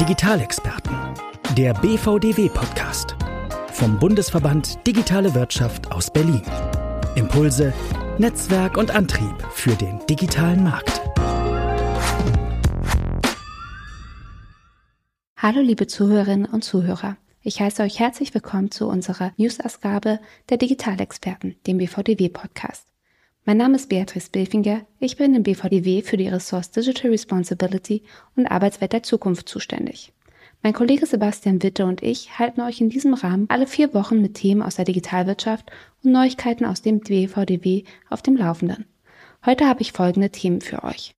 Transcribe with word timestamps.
Digitalexperten. 0.00 0.94
Der 1.56 1.72
BVDW-Podcast. 1.72 3.16
Vom 3.72 3.98
Bundesverband 3.98 4.86
Digitale 4.86 5.34
Wirtschaft 5.34 5.90
aus 5.90 6.12
Berlin. 6.12 6.42
Impulse, 7.14 7.72
Netzwerk 8.18 8.76
und 8.76 8.90
Antrieb 8.90 9.34
für 9.52 9.74
den 9.74 9.98
digitalen 10.06 10.64
Markt. 10.64 11.00
Hallo 15.38 15.62
liebe 15.62 15.86
Zuhörerinnen 15.86 16.44
und 16.44 16.62
Zuhörer. 16.62 17.16
Ich 17.40 17.62
heiße 17.62 17.82
euch 17.82 17.98
herzlich 17.98 18.34
willkommen 18.34 18.70
zu 18.70 18.88
unserer 18.88 19.32
News-Ausgabe 19.38 20.20
der 20.50 20.58
Digitalexperten, 20.58 21.56
dem 21.66 21.78
BVDW-Podcast. 21.78 22.86
Mein 23.48 23.58
Name 23.58 23.76
ist 23.76 23.88
Beatrice 23.88 24.28
Bilfinger. 24.28 24.86
Ich 24.98 25.16
bin 25.16 25.32
im 25.36 25.44
BVDW 25.44 26.02
für 26.02 26.16
die 26.16 26.26
Ressource 26.26 26.72
Digital 26.72 27.12
Responsibility 27.12 28.02
und 28.34 28.48
Arbeitswelt 28.48 28.92
der 28.92 29.04
Zukunft 29.04 29.48
zuständig. 29.48 30.12
Mein 30.64 30.72
Kollege 30.72 31.06
Sebastian 31.06 31.62
Witte 31.62 31.86
und 31.86 32.02
ich 32.02 32.40
halten 32.40 32.60
euch 32.60 32.80
in 32.80 32.90
diesem 32.90 33.14
Rahmen 33.14 33.46
alle 33.48 33.68
vier 33.68 33.94
Wochen 33.94 34.20
mit 34.20 34.34
Themen 34.34 34.62
aus 34.62 34.74
der 34.74 34.84
Digitalwirtschaft 34.84 35.70
und 36.02 36.10
Neuigkeiten 36.10 36.64
aus 36.64 36.82
dem 36.82 36.98
BVDW 36.98 37.84
auf 38.10 38.20
dem 38.20 38.36
Laufenden. 38.36 38.84
Heute 39.44 39.68
habe 39.68 39.80
ich 39.80 39.92
folgende 39.92 40.30
Themen 40.30 40.60
für 40.60 40.82
euch. 40.82 41.14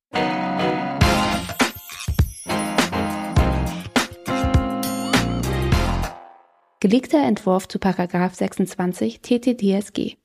Gelegter 6.79 7.23
Entwurf 7.23 7.67
zu 7.67 7.79
Paragraph 7.79 8.35
26 8.35 9.21
TTDSG. 9.21 10.17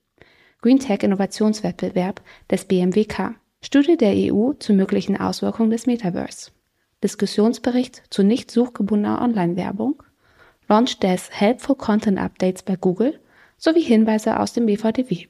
Green 0.65 0.79
Tech 0.79 1.03
Innovationswettbewerb 1.03 2.21
des 2.49 2.65
BMWK. 2.65 3.35
Studie 3.61 3.97
der 3.97 4.15
EU 4.15 4.53
zu 4.53 4.73
möglichen 4.73 5.15
Auswirkungen 5.15 5.69
des 5.69 5.85
Metaverse. 5.85 6.49
Diskussionsbericht 7.03 8.01
zu 8.09 8.23
nicht 8.23 8.49
suchgebundener 8.49 9.21
Online-Werbung. 9.21 10.01
Launch 10.67 10.97
des 10.97 11.29
Helpful 11.29 11.75
Content 11.75 12.17
Updates 12.17 12.63
bei 12.63 12.77
Google 12.77 13.19
sowie 13.59 13.83
Hinweise 13.83 14.39
aus 14.39 14.53
dem 14.53 14.65
BVDW. 14.65 15.27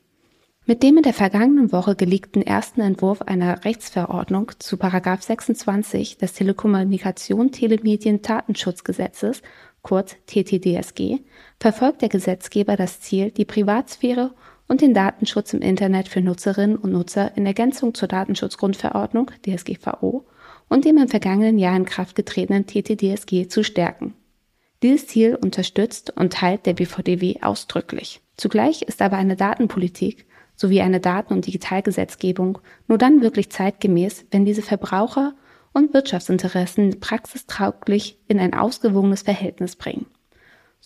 Mit 0.65 0.81
dem 0.83 0.95
in 0.95 1.03
der 1.03 1.13
vergangenen 1.13 1.73
Woche 1.73 1.97
geleakten 1.97 2.41
ersten 2.41 2.79
Entwurf 2.79 3.21
einer 3.21 3.65
Rechtsverordnung 3.65 4.53
zu 4.59 4.77
26 4.77 6.17
des 6.17 6.31
Telekommunikation 6.31 7.51
Telemedien 7.51 8.21
Datenschutzgesetzes, 8.21 9.41
kurz 9.81 10.15
TTDSG, 10.27 11.19
verfolgt 11.59 12.03
der 12.03 12.09
Gesetzgeber 12.09 12.77
das 12.77 13.01
Ziel, 13.01 13.31
die 13.31 13.43
Privatsphäre 13.43 14.33
und 14.67 14.81
den 14.81 14.93
Datenschutz 14.93 15.53
im 15.53 15.61
Internet 15.61 16.07
für 16.07 16.21
Nutzerinnen 16.21 16.75
und 16.75 16.91
Nutzer 16.91 17.35
in 17.35 17.45
Ergänzung 17.45 17.93
zur 17.93 18.07
Datenschutzgrundverordnung 18.07 19.31
DSGVO 19.45 20.25
und 20.69 20.85
dem 20.85 20.97
im 20.97 21.07
vergangenen 21.07 21.59
Jahr 21.59 21.75
in 21.75 21.85
Kraft 21.85 22.15
getretenen 22.15 22.65
TTDSG 22.65 23.47
zu 23.47 23.63
stärken. 23.63 24.13
Dieses 24.83 25.07
Ziel 25.07 25.35
unterstützt 25.35 26.15
und 26.15 26.33
teilt 26.33 26.65
der 26.65 26.73
BVDW 26.73 27.41
ausdrücklich. 27.41 28.21
Zugleich 28.37 28.81
ist 28.81 29.01
aber 29.01 29.17
eine 29.17 29.35
Datenpolitik 29.35 30.25
sowie 30.55 30.81
eine 30.81 30.99
Daten- 30.99 31.33
und 31.33 31.45
Digitalgesetzgebung 31.45 32.59
nur 32.87 32.97
dann 32.97 33.21
wirklich 33.21 33.49
zeitgemäß, 33.49 34.25
wenn 34.31 34.45
diese 34.45 34.61
Verbraucher 34.61 35.35
und 35.73 35.93
Wirtschaftsinteressen 35.93 36.99
praxistauglich 36.99 38.17
in 38.27 38.39
ein 38.39 38.53
ausgewogenes 38.53 39.23
Verhältnis 39.23 39.75
bringen. 39.75 40.05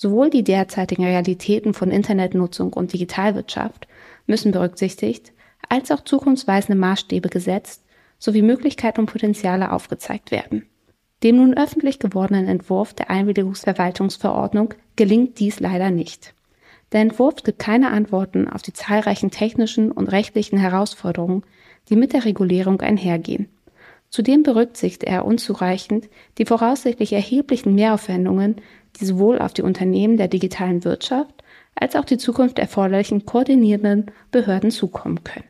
Sowohl 0.01 0.29
die 0.29 0.45
derzeitigen 0.45 1.03
Realitäten 1.03 1.73
von 1.73 1.91
Internetnutzung 1.91 2.71
und 2.71 2.93
Digitalwirtschaft 2.93 3.85
müssen 4.27 4.53
berücksichtigt, 4.53 5.33
als 5.67 5.91
auch 5.91 6.05
zukunftsweisende 6.05 6.79
Maßstäbe 6.79 7.27
gesetzt 7.27 7.83
sowie 8.17 8.41
Möglichkeiten 8.41 9.01
und 9.01 9.11
Potenziale 9.11 9.73
aufgezeigt 9.73 10.31
werden. 10.31 10.65
Dem 11.21 11.35
nun 11.35 11.53
öffentlich 11.53 11.99
gewordenen 11.99 12.47
Entwurf 12.47 12.93
der 12.93 13.09
Einwilligungsverwaltungsverordnung 13.09 14.73
gelingt 14.95 15.37
dies 15.37 15.59
leider 15.59 15.91
nicht. 15.91 16.33
Der 16.93 17.01
Entwurf 17.01 17.43
gibt 17.43 17.59
keine 17.59 17.91
Antworten 17.91 18.47
auf 18.47 18.61
die 18.61 18.71
zahlreichen 18.71 19.31
technischen 19.31 19.91
und 19.91 20.07
rechtlichen 20.07 20.59
Herausforderungen, 20.59 21.43
die 21.89 21.97
mit 21.97 22.13
der 22.13 22.23
Regulierung 22.23 22.79
einhergehen. 22.79 23.49
Zudem 24.09 24.41
berücksichtigt 24.41 25.03
er 25.03 25.25
unzureichend 25.25 26.09
die 26.37 26.45
voraussichtlich 26.45 27.13
erheblichen 27.13 27.75
Mehraufwendungen, 27.75 28.55
die 28.99 29.05
sowohl 29.05 29.39
auf 29.39 29.53
die 29.53 29.61
Unternehmen 29.61 30.17
der 30.17 30.27
digitalen 30.27 30.83
Wirtschaft 30.83 31.43
als 31.75 31.95
auch 31.95 32.05
die 32.05 32.17
Zukunft 32.17 32.57
erforderlichen 32.57 33.25
koordinierenden 33.25 34.11
Behörden 34.31 34.71
zukommen 34.71 35.23
können. 35.23 35.45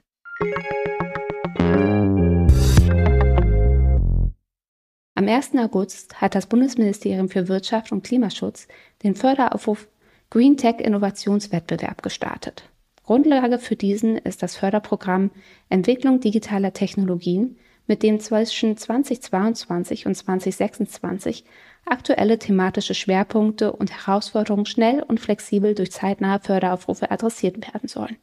Am 5.16 5.28
1. 5.28 5.56
August 5.58 6.22
hat 6.22 6.36
das 6.36 6.47
Bundesministerium 6.47 7.30
für 7.30 7.47
Wirtschaft 7.47 7.91
und 7.91 8.03
Klimaschutz 8.03 8.68
den 9.03 9.16
Förderaufruf 9.16 9.88
Green 10.30 10.58
Tech 10.58 10.76
Innovationswettbewerb 10.80 12.03
gestartet. 12.03 12.70
Grundlage 13.03 13.58
für 13.58 13.76
diesen 13.76 14.18
ist 14.18 14.44
das 14.44 14.56
Förderprogramm 14.56 15.31
Entwicklung 15.70 16.20
digitaler 16.20 16.74
Technologien, 16.74 17.58
mit 17.89 18.03
dem 18.03 18.19
zwischen 18.19 18.77
2022 18.77 20.05
und 20.05 20.16
2026 20.16 21.44
aktuelle 21.85 22.38
thematische 22.38 22.94
Schwerpunkte 22.94 23.73
und 23.73 23.91
Herausforderungen 23.91 24.67
schnell 24.67 25.01
und 25.01 25.19
flexibel 25.19 25.73
durch 25.73 25.91
zeitnahe 25.91 26.39
Förderaufrufe 26.39 27.09
adressiert 27.09 27.57
werden 27.57 27.89
sollen. 27.89 28.17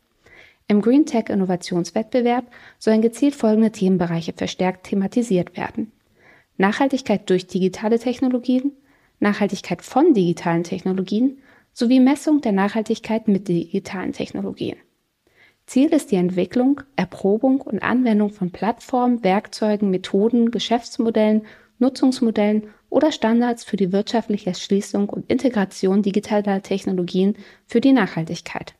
Im 0.68 0.80
Green 0.82 1.04
Tech 1.04 1.28
Innovationswettbewerb 1.28 2.46
sollen 2.78 3.02
gezielt 3.02 3.34
folgende 3.34 3.72
Themenbereiche 3.72 4.32
verstärkt 4.32 4.86
thematisiert 4.86 5.56
werden. 5.56 5.90
Nachhaltigkeit 6.56 7.28
durch 7.28 7.48
digitale 7.48 7.98
Technologien, 7.98 8.72
Nachhaltigkeit 9.18 9.82
von 9.82 10.14
digitalen 10.14 10.62
Technologien 10.62 11.38
sowie 11.72 12.00
Messung 12.00 12.40
der 12.40 12.52
Nachhaltigkeit 12.52 13.26
mit 13.26 13.48
digitalen 13.48 14.12
Technologien. 14.12 14.76
Ziel 15.66 15.92
ist 15.92 16.12
die 16.12 16.16
Entwicklung, 16.16 16.80
Erprobung 16.94 17.60
und 17.60 17.82
Anwendung 17.82 18.30
von 18.30 18.52
Plattformen, 18.52 19.24
Werkzeugen, 19.24 19.90
Methoden, 19.90 20.52
Geschäftsmodellen, 20.52 21.42
Nutzungsmodellen 21.78 22.68
oder 22.88 23.10
Standards 23.10 23.64
für 23.64 23.76
die 23.76 23.92
wirtschaftliche 23.92 24.50
Erschließung 24.50 25.08
und 25.08 25.30
Integration 25.30 26.02
digitaler 26.02 26.62
Technologien 26.62 27.36
für 27.66 27.80
die 27.80 27.92
Nachhaltigkeit. 27.92 28.74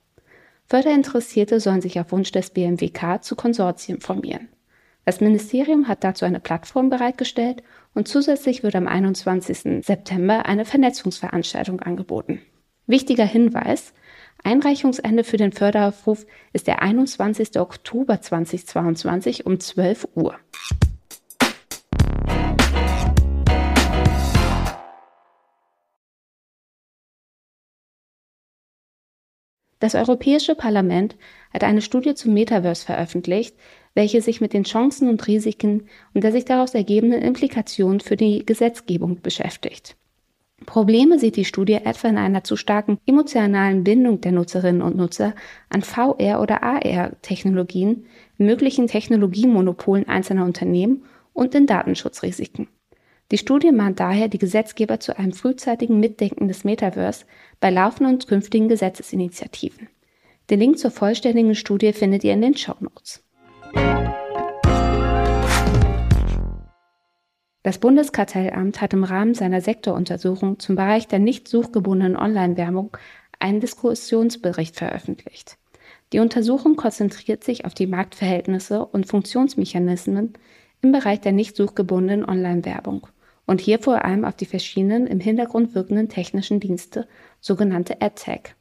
Förderinteressierte 0.69 1.61
sollen 1.61 1.81
sich 1.81 1.99
auf 2.01 2.13
Wunsch 2.13 2.33
des 2.33 2.51
BMWK 2.51 3.23
zu 3.23 3.37
Konsortien 3.37 4.01
formieren. 4.01 4.49
Das 5.05 5.21
Ministerium 5.21 5.87
hat 5.87 6.03
dazu 6.03 6.25
eine 6.25 6.41
Plattform 6.41 6.89
bereitgestellt 6.89 7.63
und 7.95 8.09
zusätzlich 8.09 8.63
wird 8.63 8.75
am 8.75 8.89
21. 8.89 9.85
September 9.85 10.47
eine 10.47 10.65
Vernetzungsveranstaltung 10.65 11.81
angeboten. 11.81 12.41
Wichtiger 12.89 13.25
Hinweis, 13.25 13.93
Einreichungsende 14.47 15.25
für 15.25 15.39
den 15.39 15.51
Förderaufruf 15.51 16.25
ist 16.53 16.69
der 16.69 16.81
21. 16.81 17.59
Oktober 17.59 18.21
2022 18.21 19.45
um 19.45 19.59
12 19.59 20.07
Uhr. 20.15 20.39
Das 29.81 29.97
Europäische 29.97 30.55
Parlament 30.55 31.17
hat 31.53 31.65
eine 31.65 31.83
Studie 31.83 32.15
zum 32.15 32.33
Metaverse 32.33 32.87
veröffentlicht, 32.87 33.57
welche 33.95 34.23
sich 34.23 34.41
mit 34.41 34.53
den 34.53 34.63
Chancen 34.63 35.09
und 35.09 35.27
Risiken 35.27 35.89
und 36.15 36.23
der 36.23 36.31
sich 36.31 36.45
daraus 36.45 36.73
ergebenden 36.73 37.21
Implikationen 37.21 37.99
für 37.99 38.17
die 38.17 38.47
Gesetzgebung 38.47 39.21
beschäftigt. 39.23 39.97
Probleme 40.65 41.19
sieht 41.19 41.37
die 41.37 41.45
Studie 41.45 41.75
etwa 41.75 42.09
in 42.09 42.17
einer 42.17 42.43
zu 42.43 42.57
starken 42.57 42.99
emotionalen 43.05 43.85
Bindung 43.85 44.23
der 44.23 44.33
Nutzerinnen 44.33 44.81
und 44.81 44.97
Nutzer 44.97 45.35
an 45.69 45.83
VR- 45.83 46.41
oder 46.41 46.63
AR-Technologien, 46.63 48.07
möglichen 48.39 48.87
Technologiemonopolen 48.87 50.09
einzelner 50.09 50.45
Unternehmen 50.45 51.05
und 51.35 51.55
in 51.55 51.67
Datenschutzrisiken. 51.67 52.69
Die 53.33 53.39
Studie 53.39 53.73
mahnt 53.73 54.01
daher 54.01 54.29
die 54.29 54.39
Gesetzgeber 54.39 54.99
zu 54.99 55.19
einem 55.19 55.33
frühzeitigen 55.33 56.01
Mitdenken 56.01 56.49
des 56.49 56.65
Metaverse 56.65 57.27
bei 57.61 57.71
laufenden 57.71 58.15
und 58.15 58.29
künftigen 58.29 58.69
Gesetzesinitiativen. 58.69 59.89
Den 60.49 60.61
Link 60.61 60.79
zur 60.79 60.93
vollständigen 60.93 61.55
Studie 61.55 61.93
findet 61.93 62.23
ihr 62.25 62.33
in 62.33 62.41
den 62.41 62.57
Show 62.57 62.77
Notes. 62.79 63.25
Das 67.67 67.79
Bundeskartellamt 67.79 68.81
hat 68.81 68.93
im 68.93 69.03
Rahmen 69.03 69.35
seiner 69.35 69.61
Sektoruntersuchung 69.61 70.61
zum 70.61 70.77
Bereich 70.77 71.09
der 71.09 71.19
nicht 71.19 71.49
suchgebundenen 71.49 72.17
Online-Werbung 72.17 72.97
einen 73.41 73.59
Diskussionsbericht 73.59 74.77
veröffentlicht. 74.77 75.59
Die 76.13 76.21
Untersuchung 76.21 76.77
konzentriert 76.77 77.43
sich 77.43 77.65
auf 77.65 77.75
die 77.75 77.89
Marktverhältnisse 77.89 78.87
und 78.87 79.09
Funktionsmechanismen 79.09 80.35
im 80.81 80.93
Bereich 80.93 81.23
der 81.23 81.33
nicht 81.33 81.57
suchgebundenen 81.57 82.25
Online-Werbung 82.25 83.09
und 83.47 83.61
hier 83.61 83.81
vor 83.81 84.05
allem 84.05 84.25
auf 84.25 84.37
die 84.37 84.47
verschiedenen 84.47 85.09
im 85.09 85.19
Hintergrund 85.19 85.75
wirkenden 85.75 86.09
technischen 86.09 86.61
Dienste, 86.61 87.09
sogenannte 87.41 88.01
AdTech. 88.01 88.55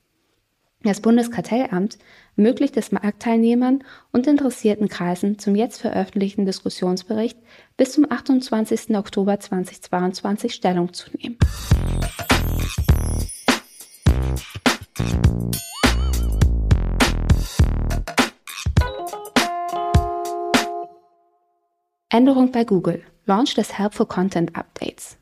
Das 0.82 1.00
Bundeskartellamt 1.00 2.00
ermöglicht 2.38 2.78
es 2.78 2.92
Marktteilnehmern 2.92 3.84
und 4.12 4.28
interessierten 4.28 4.90
Kreisen 4.90 5.40
zum 5.40 5.56
jetzt 5.56 5.82
veröffentlichten 5.82 6.46
Diskussionsbericht 6.46 7.38
bis 7.78 7.94
zum 7.94 8.10
28. 8.10 8.96
Oktober 8.96 9.40
2022 9.40 10.54
Stellung 10.54 10.94
zu 10.94 11.10
nehmen. 11.18 11.38
Änderung 22.10 22.52
bei 22.52 22.64
Google. 22.64 23.04
Launch 23.26 23.56
des 23.56 23.78
Helpful 23.78 24.06
Content 24.06 24.56
Updates. 24.56 25.18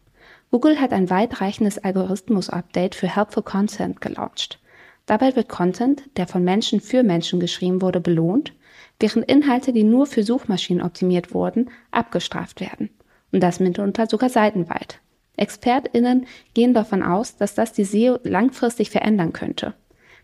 Google 0.51 0.79
hat 0.79 0.91
ein 0.91 1.09
weitreichendes 1.09 1.79
Algorithmus-Update 1.79 2.93
für 2.93 3.07
Helpful 3.07 3.41
Content 3.41 4.01
gelauncht. 4.01 4.59
Dabei 5.05 5.35
wird 5.35 5.49
Content, 5.49 6.03
der 6.17 6.27
von 6.27 6.43
Menschen 6.43 6.79
für 6.79 7.03
Menschen 7.03 7.39
geschrieben 7.39 7.81
wurde, 7.81 7.99
belohnt, 7.99 8.53
während 8.99 9.29
Inhalte, 9.29 9.73
die 9.73 9.83
nur 9.83 10.05
für 10.05 10.23
Suchmaschinen 10.23 10.83
optimiert 10.83 11.33
wurden, 11.33 11.69
abgestraft 11.91 12.61
werden. 12.61 12.89
Und 13.31 13.41
das 13.41 13.59
mitunter 13.59 14.07
sogar 14.07 14.29
seitenweit. 14.29 14.99
ExpertInnen 15.35 16.27
gehen 16.53 16.73
davon 16.73 17.03
aus, 17.03 17.35
dass 17.35 17.55
das 17.55 17.73
die 17.73 17.83
SEO 17.83 18.19
langfristig 18.23 18.91
verändern 18.91 19.33
könnte. 19.33 19.73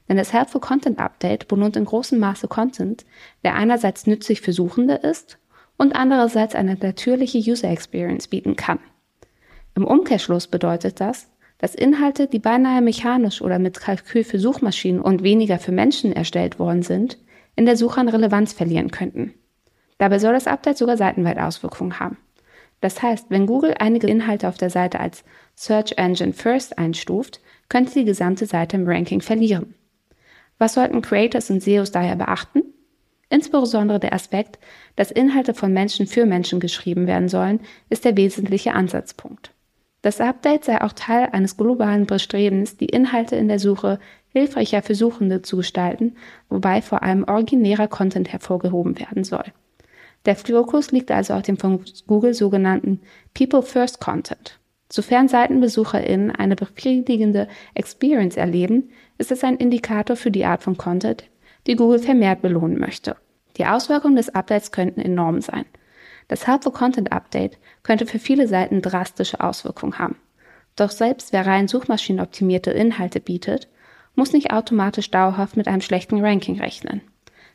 Denn 0.07 0.17
das 0.17 0.33
Helpful 0.33 0.61
Content 0.61 0.99
Update 0.99 1.47
belohnt 1.47 1.75
in 1.75 1.85
großem 1.85 2.19
Maße 2.19 2.47
Content, 2.47 3.05
der 3.43 3.55
einerseits 3.55 4.07
nützlich 4.07 4.41
für 4.41 4.53
Suchende 4.53 4.95
ist 4.95 5.39
und 5.77 5.93
andererseits 5.93 6.55
eine 6.55 6.75
natürliche 6.75 7.37
User 7.37 7.69
Experience 7.69 8.27
bieten 8.27 8.55
kann. 8.55 8.79
Im 9.75 9.85
Umkehrschluss 9.85 10.47
bedeutet 10.47 10.99
das, 10.99 11.27
dass 11.59 11.75
Inhalte, 11.75 12.27
die 12.27 12.39
beinahe 12.39 12.81
mechanisch 12.81 13.41
oder 13.41 13.59
mit 13.59 13.79
Kalkül 13.79 14.23
für 14.23 14.39
Suchmaschinen 14.39 15.01
und 15.01 15.23
weniger 15.23 15.59
für 15.59 15.71
Menschen 15.71 16.11
erstellt 16.13 16.57
worden 16.57 16.81
sind, 16.81 17.19
in 17.55 17.65
der 17.65 17.77
Suche 17.77 17.99
an 17.99 18.09
Relevanz 18.09 18.53
verlieren 18.53 18.89
könnten. 18.89 19.33
Dabei 19.97 20.17
soll 20.17 20.33
das 20.33 20.47
Update 20.47 20.77
sogar 20.77 20.97
seitenweit 20.97 21.37
Auswirkungen 21.37 21.99
haben. 21.99 22.17
Das 22.81 23.01
heißt, 23.01 23.25
wenn 23.29 23.45
Google 23.45 23.75
einige 23.77 24.07
Inhalte 24.07 24.47
auf 24.47 24.57
der 24.57 24.69
Seite 24.69 25.01
als 25.01 25.25
Search 25.55 25.93
Engine 25.97 26.31
First 26.31 26.77
einstuft, 26.77 27.41
könnte 27.67 27.93
die 27.93 28.05
gesamte 28.05 28.45
Seite 28.45 28.77
im 28.77 28.87
Ranking 28.87 29.19
verlieren. 29.19 29.75
Was 30.57 30.73
sollten 30.75 31.01
Creators 31.01 31.49
und 31.49 31.61
SEOs 31.61 31.91
daher 31.91 32.15
beachten? 32.15 32.63
Insbesondere 33.29 33.99
der 33.99 34.13
Aspekt, 34.13 34.57
dass 34.95 35.11
Inhalte 35.11 35.53
von 35.53 35.73
Menschen 35.73 36.07
für 36.07 36.25
Menschen 36.25 36.61
geschrieben 36.61 37.05
werden 37.05 37.27
sollen, 37.27 37.59
ist 37.89 38.05
der 38.05 38.15
wesentliche 38.17 38.73
Ansatzpunkt. 38.73 39.51
Das 40.01 40.21
Update 40.21 40.63
sei 40.63 40.81
auch 40.81 40.93
Teil 40.93 41.29
eines 41.31 41.57
globalen 41.57 42.05
Bestrebens, 42.05 42.77
die 42.77 42.85
Inhalte 42.85 43.35
in 43.35 43.49
der 43.49 43.59
Suche 43.59 43.99
hilfreicher 44.29 44.81
für 44.81 44.95
Suchende 44.95 45.41
zu 45.41 45.57
gestalten, 45.57 46.15
wobei 46.47 46.81
vor 46.81 47.03
allem 47.03 47.25
originärer 47.25 47.87
Content 47.87 48.31
hervorgehoben 48.31 48.97
werden 48.99 49.23
soll. 49.23 49.45
Der 50.25 50.35
Fokus 50.35 50.91
liegt 50.91 51.11
also 51.11 51.33
auf 51.33 51.41
dem 51.41 51.57
von 51.57 51.83
Google 52.07 52.33
sogenannten 52.33 53.01
People 53.33 53.61
First 53.61 53.99
Content. 53.99 54.59
Sofern 54.91 55.27
SeitenbesucherInnen 55.27 56.31
eine 56.31 56.55
befriedigende 56.55 57.47
Experience 57.73 58.37
erleben, 58.37 58.89
ist 59.17 59.31
es 59.31 59.43
ein 59.43 59.57
Indikator 59.57 60.15
für 60.15 60.31
die 60.31 60.45
Art 60.45 60.63
von 60.63 60.77
Content, 60.77 61.25
die 61.67 61.75
Google 61.75 61.99
vermehrt 61.99 62.41
belohnen 62.41 62.79
möchte. 62.79 63.15
Die 63.57 63.65
Auswirkungen 63.65 64.15
des 64.15 64.29
Updates 64.29 64.71
könnten 64.71 65.01
enorm 65.01 65.41
sein. 65.41 65.65
Das 66.29 66.47
Helpful 66.47 66.71
Content 66.71 67.11
Update 67.11 67.57
könnte 67.83 68.05
für 68.05 68.19
viele 68.19 68.47
Seiten 68.47 68.81
drastische 68.81 69.41
Auswirkungen 69.41 69.99
haben. 69.99 70.15
Doch 70.75 70.91
selbst 70.91 71.33
wer 71.33 71.45
rein 71.45 71.67
suchmaschinenoptimierte 71.67 72.71
Inhalte 72.71 73.19
bietet, 73.19 73.67
muss 74.15 74.31
nicht 74.31 74.53
automatisch 74.53 75.11
dauerhaft 75.11 75.57
mit 75.57 75.67
einem 75.67 75.81
schlechten 75.81 76.23
Ranking 76.23 76.59
rechnen. 76.59 77.01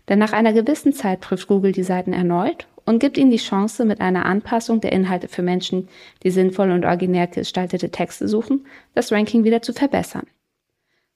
Denn 0.09 0.19
nach 0.19 0.33
einer 0.33 0.53
gewissen 0.53 0.93
Zeit 0.93 1.21
prüft 1.21 1.47
Google 1.47 1.73
die 1.73 1.85
Seiten 1.85 2.13
erneut 2.13 2.67
und 2.85 2.99
gibt 2.99 3.17
ihnen 3.17 3.31
die 3.31 3.39
Chance, 3.39 3.85
mit 3.85 4.01
einer 4.01 4.27
Anpassung 4.27 4.81
der 4.81 4.93
Inhalte 4.93 5.29
für 5.29 5.43
Menschen, 5.43 5.89
die 6.23 6.31
sinnvoll 6.31 6.71
und 6.71 6.85
originär 6.85 7.29
gestaltete 7.29 7.91
Texte 7.91 8.29
suchen, 8.29 8.67
das 8.95 9.13
Ranking 9.13 9.45
wieder 9.45 9.63
zu 9.63 9.73
verbessern. 9.73 10.27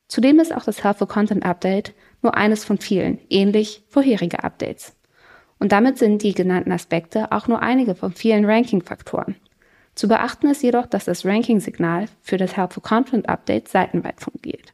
Zudem 0.06 0.38
ist 0.38 0.54
auch 0.54 0.64
das 0.64 0.84
Helpful 0.84 1.08
Content 1.08 1.44
Update 1.44 1.92
nur 2.22 2.34
eines 2.34 2.64
von 2.64 2.78
vielen, 2.78 3.18
ähnlich 3.28 3.82
vorherige 3.88 4.42
Updates. 4.42 4.97
Und 5.58 5.72
damit 5.72 5.98
sind 5.98 6.22
die 6.22 6.34
genannten 6.34 6.72
Aspekte 6.72 7.32
auch 7.32 7.48
nur 7.48 7.60
einige 7.60 7.94
von 7.94 8.12
vielen 8.12 8.44
Ranking-Faktoren. 8.44 9.36
Zu 9.94 10.06
beachten 10.06 10.48
ist 10.48 10.62
jedoch, 10.62 10.86
dass 10.86 11.06
das 11.06 11.24
Ranking-Signal 11.24 12.06
für 12.20 12.36
das 12.36 12.56
Helpful 12.56 12.82
Content 12.82 13.28
Update 13.28 13.68
seitenweit 13.68 14.20
fungiert. 14.20 14.72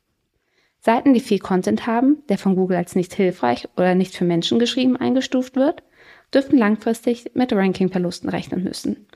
Seiten, 0.80 1.14
die 1.14 1.20
viel 1.20 1.38
Content 1.38 1.86
haben, 1.86 2.18
der 2.28 2.36
von 2.36 2.56
Google 2.56 2.76
als 2.76 2.94
nicht 2.94 3.14
hilfreich 3.14 3.66
oder 3.76 3.94
nicht 3.94 4.14
für 4.14 4.26
Menschen 4.26 4.58
geschrieben 4.58 4.98
eingestuft 4.98 5.56
wird, 5.56 5.82
dürften 6.34 6.58
langfristig 6.58 7.30
mit 7.32 7.54
Ranking-Verlusten 7.54 8.28
rechnen 8.28 8.62
müssen. 8.62 9.06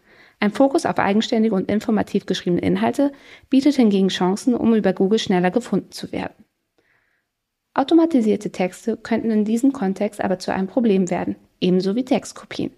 Ein 0.41 0.53
Fokus 0.53 0.87
auf 0.87 0.99
eigenständige 0.99 1.55
und 1.55 1.71
informativ 1.71 2.25
geschriebene 2.25 2.63
Inhalte 2.63 3.13
bietet 3.51 3.75
hingegen 3.75 4.09
Chancen, 4.09 4.55
um 4.55 4.75
über 4.75 4.95
Google 4.95 5.19
schneller 5.19 5.51
gefunden 5.51 5.91
zu 5.91 6.11
werden. 6.11 6.45
Automatisierte 7.75 8.51
Texte 8.51 8.97
könnten 8.97 9.31
in 9.31 9.45
diesem 9.45 9.73
Kontext 9.73 10.23
aber 10.23 10.39
zu 10.39 10.55
einem 10.55 10.69
Problem 10.69 11.11
werden, 11.11 11.37
ebenso 11.61 11.95
wie 11.95 12.05
Textkopien. 12.05 12.71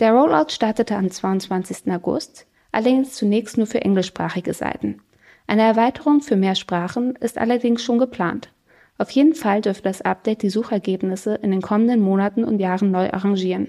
Der 0.00 0.12
Rollout 0.12 0.50
startete 0.50 0.96
am 0.96 1.10
22. 1.10 1.90
August, 1.92 2.46
allerdings 2.72 3.14
zunächst 3.14 3.56
nur 3.56 3.66
für 3.66 3.82
englischsprachige 3.82 4.52
Seiten. 4.52 5.00
Eine 5.46 5.62
Erweiterung 5.62 6.20
für 6.20 6.36
mehr 6.36 6.54
Sprachen 6.54 7.16
ist 7.16 7.38
allerdings 7.38 7.82
schon 7.82 7.98
geplant. 7.98 8.50
Auf 8.98 9.10
jeden 9.10 9.34
Fall 9.34 9.60
dürfte 9.60 9.84
das 9.84 10.02
Update 10.02 10.42
die 10.42 10.50
Suchergebnisse 10.50 11.34
in 11.36 11.50
den 11.50 11.62
kommenden 11.62 12.00
Monaten 12.00 12.44
und 12.44 12.60
Jahren 12.60 12.90
neu 12.90 13.10
arrangieren. 13.10 13.68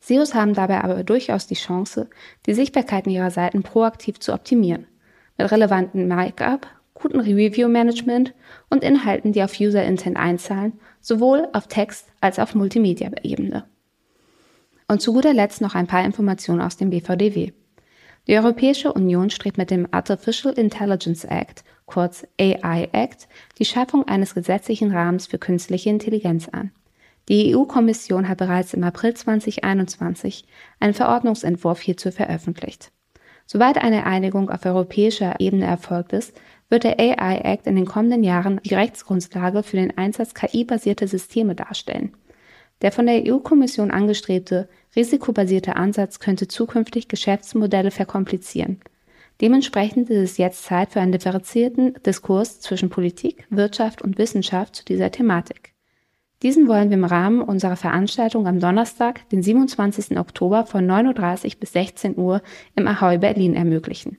SEOs 0.00 0.34
haben 0.34 0.54
dabei 0.54 0.82
aber 0.82 1.02
durchaus 1.02 1.46
die 1.46 1.54
Chance, 1.54 2.08
die 2.46 2.54
Sichtbarkeiten 2.54 3.10
ihrer 3.10 3.30
Seiten 3.30 3.62
proaktiv 3.62 4.20
zu 4.20 4.32
optimieren. 4.32 4.86
Mit 5.36 5.50
relevanten 5.50 6.06
Markup, 6.06 6.66
gutem 6.98 7.20
Review-Management 7.20 8.34
und 8.70 8.82
Inhalten, 8.82 9.32
die 9.32 9.42
auf 9.42 9.58
User-Intent 9.58 10.16
einzahlen, 10.16 10.74
sowohl 11.00 11.48
auf 11.52 11.68
Text- 11.68 12.08
als 12.20 12.38
auch 12.38 12.54
Multimedia-Ebene. 12.54 13.64
Und 14.88 15.02
zu 15.02 15.12
guter 15.12 15.34
Letzt 15.34 15.60
noch 15.60 15.74
ein 15.74 15.86
paar 15.86 16.04
Informationen 16.04 16.60
aus 16.60 16.76
dem 16.76 16.90
BVDW. 16.90 17.52
Die 18.26 18.36
Europäische 18.36 18.92
Union 18.92 19.30
strebt 19.30 19.58
mit 19.58 19.70
dem 19.70 19.88
Artificial 19.90 20.54
Intelligence 20.54 21.24
Act, 21.24 21.64
kurz 21.86 22.26
AI 22.38 22.88
Act, 22.92 23.28
die 23.58 23.64
Schaffung 23.64 24.06
eines 24.06 24.34
gesetzlichen 24.34 24.92
Rahmens 24.92 25.26
für 25.26 25.38
künstliche 25.38 25.90
Intelligenz 25.90 26.48
an. 26.48 26.72
Die 27.28 27.54
EU-Kommission 27.54 28.28
hat 28.28 28.38
bereits 28.38 28.74
im 28.74 28.84
April 28.84 29.14
2021 29.14 30.46
einen 30.80 30.94
Verordnungsentwurf 30.94 31.80
hierzu 31.80 32.10
veröffentlicht. 32.10 32.90
Soweit 33.50 33.78
eine 33.78 34.04
Einigung 34.04 34.50
auf 34.50 34.66
europäischer 34.66 35.36
Ebene 35.40 35.64
erfolgt 35.64 36.12
ist, 36.12 36.38
wird 36.68 36.84
der 36.84 37.00
AI 37.00 37.38
Act 37.38 37.66
in 37.66 37.76
den 37.76 37.86
kommenden 37.86 38.22
Jahren 38.22 38.60
die 38.62 38.74
Rechtsgrundlage 38.74 39.62
für 39.62 39.78
den 39.78 39.96
Einsatz 39.96 40.34
KI-basierter 40.34 41.08
Systeme 41.08 41.54
darstellen. 41.54 42.14
Der 42.82 42.92
von 42.92 43.06
der 43.06 43.22
EU-Kommission 43.26 43.90
angestrebte 43.90 44.68
risikobasierte 44.94 45.76
Ansatz 45.76 46.20
könnte 46.20 46.46
zukünftig 46.46 47.08
Geschäftsmodelle 47.08 47.90
verkomplizieren. 47.90 48.82
Dementsprechend 49.40 50.10
ist 50.10 50.32
es 50.32 50.36
jetzt 50.36 50.64
Zeit 50.64 50.92
für 50.92 51.00
einen 51.00 51.12
differenzierten 51.12 51.94
Diskurs 52.04 52.60
zwischen 52.60 52.90
Politik, 52.90 53.46
Wirtschaft 53.48 54.02
und 54.02 54.18
Wissenschaft 54.18 54.76
zu 54.76 54.84
dieser 54.84 55.10
Thematik. 55.10 55.72
Diesen 56.42 56.68
wollen 56.68 56.90
wir 56.90 56.96
im 56.96 57.04
Rahmen 57.04 57.42
unserer 57.42 57.74
Veranstaltung 57.74 58.46
am 58.46 58.60
Donnerstag, 58.60 59.28
den 59.30 59.42
27. 59.42 60.16
Oktober 60.18 60.66
von 60.66 60.86
9.30 60.86 61.44
Uhr 61.54 61.60
bis 61.60 61.72
16 61.72 62.16
Uhr 62.16 62.42
im 62.76 62.86
Ahoy 62.86 63.18
Berlin 63.18 63.54
ermöglichen. 63.54 64.18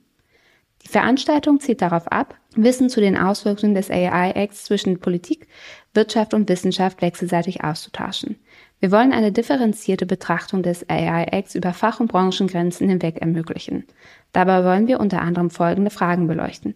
Die 0.84 0.90
Veranstaltung 0.90 1.62
zielt 1.62 1.82
darauf 1.82 2.12
ab, 2.12 2.36
Wissen 2.56 2.90
zu 2.90 3.00
den 3.00 3.18
Auswirkungen 3.18 3.74
des 3.74 3.90
AI-Acts 3.90 4.66
zwischen 4.66 5.00
Politik, 5.00 5.48
Wirtschaft 5.94 6.34
und 6.34 6.50
Wissenschaft 6.50 7.02
wechselseitig 7.02 7.64
auszutauschen. 7.64 8.38
Wir 8.82 8.92
wollen 8.92 9.14
eine 9.14 9.32
differenzierte 9.32 10.06
Betrachtung 10.06 10.62
des 10.62 10.90
AI-Acts 10.90 11.56
über 11.56 11.74
Fach- 11.74 12.02
und 12.02 12.12
Branchengrenzen 12.12 12.90
hinweg 12.90 13.22
ermöglichen. 13.22 13.86
Dabei 14.34 14.66
wollen 14.66 14.88
wir 14.88 15.00
unter 15.00 15.22
anderem 15.22 15.50
folgende 15.50 15.92
Fragen 15.92 16.28
beleuchten. 16.28 16.76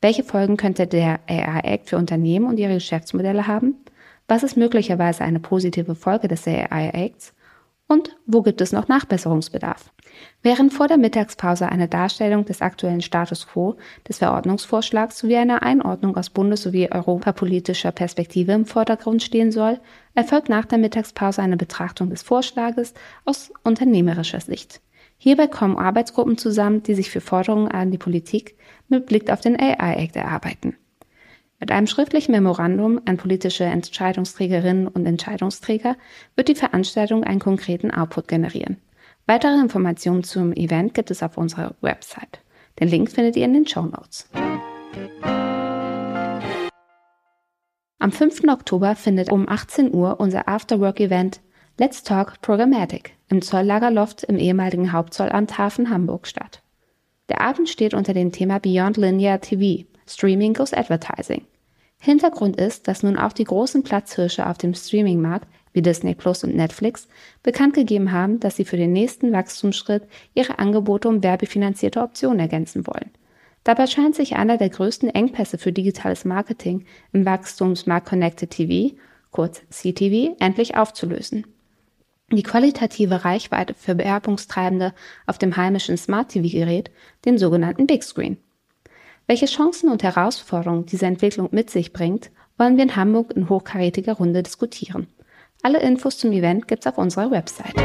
Welche 0.00 0.22
Folgen 0.22 0.56
könnte 0.56 0.86
der 0.86 1.20
AI-Act 1.28 1.88
für 1.88 1.98
Unternehmen 1.98 2.46
und 2.46 2.58
ihre 2.58 2.74
Geschäftsmodelle 2.74 3.46
haben? 3.48 3.74
Was 4.30 4.44
ist 4.44 4.56
möglicherweise 4.56 5.24
eine 5.24 5.40
positive 5.40 5.96
Folge 5.96 6.28
des 6.28 6.46
AI-Acts? 6.46 7.34
Und 7.88 8.16
wo 8.26 8.42
gibt 8.42 8.60
es 8.60 8.70
noch 8.70 8.86
Nachbesserungsbedarf? 8.86 9.92
Während 10.40 10.72
vor 10.72 10.86
der 10.86 10.98
Mittagspause 10.98 11.68
eine 11.68 11.88
Darstellung 11.88 12.44
des 12.44 12.62
aktuellen 12.62 13.00
Status 13.00 13.48
quo 13.48 13.74
des 14.08 14.18
Verordnungsvorschlags 14.18 15.18
sowie 15.18 15.34
eine 15.34 15.62
Einordnung 15.62 16.16
aus 16.16 16.30
bundes- 16.30 16.62
sowie 16.62 16.92
europapolitischer 16.92 17.90
Perspektive 17.90 18.52
im 18.52 18.66
Vordergrund 18.66 19.24
stehen 19.24 19.50
soll, 19.50 19.80
erfolgt 20.14 20.48
nach 20.48 20.66
der 20.66 20.78
Mittagspause 20.78 21.42
eine 21.42 21.56
Betrachtung 21.56 22.08
des 22.10 22.22
Vorschlages 22.22 22.94
aus 23.24 23.52
unternehmerischer 23.64 24.40
Sicht. 24.40 24.80
Hierbei 25.18 25.48
kommen 25.48 25.76
Arbeitsgruppen 25.76 26.38
zusammen, 26.38 26.84
die 26.84 26.94
sich 26.94 27.10
für 27.10 27.20
Forderungen 27.20 27.66
an 27.66 27.90
die 27.90 27.98
Politik 27.98 28.56
mit 28.86 29.06
Blick 29.06 29.28
auf 29.28 29.40
den 29.40 29.58
AI-Act 29.58 30.14
erarbeiten. 30.14 30.76
Mit 31.60 31.70
einem 31.70 31.86
schriftlichen 31.86 32.32
Memorandum 32.32 33.02
an 33.04 33.18
politische 33.18 33.64
Entscheidungsträgerinnen 33.64 34.88
und 34.88 35.04
Entscheidungsträger 35.04 35.96
wird 36.34 36.48
die 36.48 36.54
Veranstaltung 36.54 37.22
einen 37.22 37.38
konkreten 37.38 37.90
Output 37.90 38.28
generieren. 38.28 38.78
Weitere 39.26 39.60
Informationen 39.60 40.24
zum 40.24 40.54
Event 40.54 40.94
gibt 40.94 41.10
es 41.10 41.22
auf 41.22 41.36
unserer 41.36 41.74
Website. 41.82 42.40
Den 42.80 42.88
Link 42.88 43.10
findet 43.10 43.36
ihr 43.36 43.44
in 43.44 43.52
den 43.52 43.66
Show 43.66 43.82
Notes. 43.82 44.30
Am 47.98 48.10
5. 48.10 48.44
Oktober 48.48 48.96
findet 48.96 49.30
um 49.30 49.46
18 49.46 49.92
Uhr 49.92 50.18
unser 50.18 50.48
Afterwork-Event 50.48 51.42
Let's 51.76 52.02
Talk 52.02 52.40
Programmatic 52.40 53.12
im 53.28 53.42
Zolllagerloft 53.42 54.24
im 54.24 54.38
ehemaligen 54.38 54.92
Hauptzollamt 54.92 55.58
Hafen 55.58 55.90
Hamburg 55.90 56.26
statt. 56.26 56.62
Der 57.28 57.42
Abend 57.42 57.68
steht 57.68 57.92
unter 57.92 58.14
dem 58.14 58.32
Thema 58.32 58.58
Beyond 58.58 58.96
Linear 58.96 59.42
TV, 59.42 59.84
Streaming 60.10 60.54
goes 60.54 60.72
Advertising. 60.72 61.46
Hintergrund 62.00 62.56
ist, 62.56 62.88
dass 62.88 63.02
nun 63.02 63.16
auch 63.18 63.32
die 63.32 63.44
großen 63.44 63.82
Platzhirsche 63.82 64.46
auf 64.48 64.58
dem 64.58 64.74
Streamingmarkt 64.74 65.46
wie 65.72 65.82
Disney 65.82 66.14
Plus 66.14 66.42
und 66.42 66.56
Netflix 66.56 67.06
bekannt 67.42 67.74
gegeben 67.74 68.10
haben, 68.10 68.40
dass 68.40 68.56
sie 68.56 68.64
für 68.64 68.76
den 68.76 68.92
nächsten 68.92 69.32
Wachstumsschritt 69.32 70.02
ihre 70.34 70.58
Angebote 70.58 71.08
um 71.08 71.22
werbefinanzierte 71.22 72.00
Optionen 72.00 72.40
ergänzen 72.40 72.86
wollen. 72.86 73.10
Dabei 73.62 73.86
scheint 73.86 74.14
sich 74.14 74.36
einer 74.36 74.56
der 74.56 74.70
größten 74.70 75.10
Engpässe 75.10 75.58
für 75.58 75.72
digitales 75.72 76.24
Marketing 76.24 76.86
im 77.12 77.26
Wachstumsmarkt 77.26 78.08
Connected 78.08 78.50
TV, 78.50 78.96
kurz 79.30 79.62
CTV, 79.68 80.34
endlich 80.40 80.76
aufzulösen. 80.76 81.46
Die 82.32 82.42
qualitative 82.42 83.24
Reichweite 83.24 83.74
für 83.74 83.94
Bewerbungstreibende 83.94 84.94
auf 85.26 85.36
dem 85.36 85.56
heimischen 85.56 85.96
Smart 85.96 86.30
TV-Gerät, 86.30 86.90
den 87.24 87.38
sogenannten 87.38 87.86
Big 87.86 88.02
Screen. 88.02 88.38
Welche 89.30 89.46
Chancen 89.46 89.90
und 89.90 90.02
Herausforderungen 90.02 90.86
diese 90.86 91.06
Entwicklung 91.06 91.50
mit 91.52 91.70
sich 91.70 91.92
bringt, 91.92 92.32
wollen 92.58 92.76
wir 92.76 92.82
in 92.82 92.96
Hamburg 92.96 93.30
in 93.36 93.48
hochkarätiger 93.48 94.14
Runde 94.14 94.42
diskutieren. 94.42 95.06
Alle 95.62 95.78
Infos 95.78 96.18
zum 96.18 96.32
Event 96.32 96.66
gibt's 96.66 96.88
auf 96.88 96.98
unserer 96.98 97.30
Website. 97.30 97.76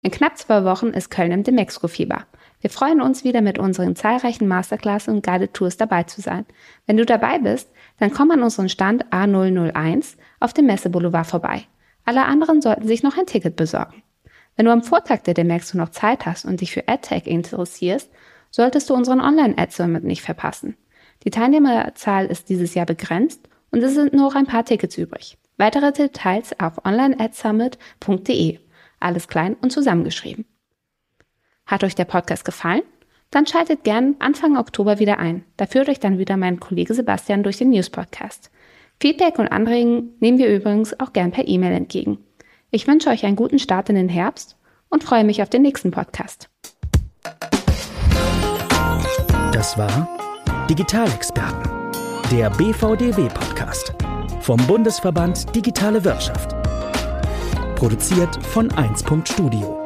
In 0.00 0.10
knapp 0.10 0.38
zwei 0.38 0.64
Wochen 0.64 0.86
ist 0.86 1.10
Köln 1.10 1.32
im 1.32 1.42
Demexco-Fieber. 1.42 2.24
Wir 2.62 2.70
freuen 2.70 3.02
uns 3.02 3.24
wieder 3.24 3.42
mit 3.42 3.58
unseren 3.58 3.94
zahlreichen 3.94 4.48
Masterclass 4.48 5.08
und 5.08 5.22
Guided 5.22 5.52
Tours 5.52 5.76
dabei 5.76 6.04
zu 6.04 6.22
sein. 6.22 6.46
Wenn 6.86 6.96
du 6.96 7.04
dabei 7.04 7.40
bist, 7.40 7.70
dann 7.98 8.10
komm 8.10 8.30
an 8.30 8.42
unseren 8.42 8.70
Stand 8.70 9.04
A001 9.12 10.16
auf 10.40 10.54
dem 10.54 10.64
Messeboulevard 10.64 11.26
vorbei. 11.26 11.64
Alle 12.06 12.24
anderen 12.24 12.62
sollten 12.62 12.88
sich 12.88 13.02
noch 13.02 13.18
ein 13.18 13.26
Ticket 13.26 13.56
besorgen. 13.56 14.02
Wenn 14.56 14.66
du 14.66 14.72
am 14.72 14.82
Vortag 14.82 15.22
der 15.22 15.34
Demexco 15.34 15.78
noch 15.78 15.90
Zeit 15.90 16.26
hast 16.26 16.44
und 16.44 16.60
dich 16.60 16.72
für 16.72 16.88
AdTech 16.88 17.26
interessierst, 17.26 18.10
solltest 18.50 18.90
du 18.90 18.94
unseren 18.94 19.20
Online-Ad-Summit 19.20 20.04
nicht 20.04 20.22
verpassen. 20.22 20.76
Die 21.24 21.30
Teilnehmerzahl 21.30 22.26
ist 22.26 22.48
dieses 22.48 22.74
Jahr 22.74 22.86
begrenzt 22.86 23.48
und 23.70 23.82
es 23.82 23.94
sind 23.94 24.12
nur 24.12 24.24
noch 24.24 24.34
ein 24.34 24.46
paar 24.46 24.64
Tickets 24.64 24.96
übrig. 24.98 25.38
Weitere 25.56 25.92
Details 25.92 26.58
auf 26.58 26.84
onlineadsummit.de. 26.84 28.58
Alles 28.98 29.28
klein 29.28 29.56
und 29.60 29.70
zusammengeschrieben. 29.70 30.46
Hat 31.66 31.84
euch 31.84 31.94
der 31.94 32.04
Podcast 32.04 32.44
gefallen? 32.44 32.82
Dann 33.30 33.46
schaltet 33.46 33.84
gern 33.84 34.16
Anfang 34.18 34.56
Oktober 34.56 34.98
wieder 34.98 35.18
ein. 35.18 35.44
Da 35.56 35.66
führt 35.66 35.88
euch 35.88 36.00
dann 36.00 36.18
wieder 36.18 36.36
mein 36.36 36.58
Kollege 36.58 36.94
Sebastian 36.94 37.42
durch 37.42 37.58
den 37.58 37.70
News 37.70 37.90
Podcast. 37.90 38.50
Feedback 39.00 39.38
und 39.38 39.48
Anregungen 39.48 40.14
nehmen 40.18 40.38
wir 40.38 40.52
übrigens 40.52 40.98
auch 40.98 41.12
gern 41.12 41.30
per 41.30 41.46
E-Mail 41.46 41.72
entgegen. 41.72 42.18
Ich 42.72 42.86
wünsche 42.86 43.10
euch 43.10 43.26
einen 43.26 43.34
guten 43.34 43.58
Start 43.58 43.88
in 43.88 43.96
den 43.96 44.08
Herbst 44.08 44.56
und 44.90 45.02
freue 45.02 45.24
mich 45.24 45.42
auf 45.42 45.50
den 45.50 45.62
nächsten 45.62 45.90
Podcast. 45.90 46.48
Das 49.52 49.76
war 49.76 50.08
Digitalexperten, 50.68 51.68
der 52.30 52.48
BVDW 52.50 53.28
Podcast 53.28 53.92
vom 54.40 54.56
Bundesverband 54.68 55.52
Digitale 55.54 56.04
Wirtschaft. 56.04 56.54
Produziert 57.74 58.36
von 58.46 58.70
1. 58.70 59.04
Studio, 59.24 59.84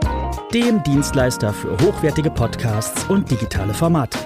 dem 0.52 0.82
Dienstleister 0.82 1.54
für 1.54 1.72
hochwertige 1.78 2.30
Podcasts 2.30 3.06
und 3.06 3.30
digitale 3.30 3.72
Formate. 3.72 4.18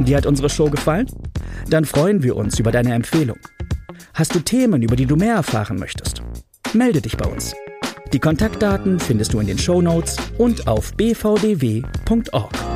Dir 0.00 0.16
hat 0.16 0.26
unsere 0.26 0.50
Show 0.50 0.68
gefallen? 0.68 1.06
Dann 1.68 1.84
freuen 1.84 2.24
wir 2.24 2.34
uns 2.34 2.58
über 2.58 2.72
deine 2.72 2.94
Empfehlung. 2.94 3.38
Hast 4.14 4.34
du 4.34 4.40
Themen, 4.40 4.82
über 4.82 4.96
die 4.96 5.06
du 5.06 5.16
mehr 5.16 5.34
erfahren 5.34 5.78
möchtest? 5.78 6.22
Melde 6.72 7.00
dich 7.00 7.16
bei 7.16 7.26
uns. 7.28 7.54
Die 8.12 8.20
Kontaktdaten 8.20 9.00
findest 9.00 9.32
du 9.32 9.40
in 9.40 9.46
den 9.46 9.58
Show 9.58 9.82
Notes 9.82 10.16
und 10.38 10.68
auf 10.68 10.94
bvdw.org. 10.94 12.73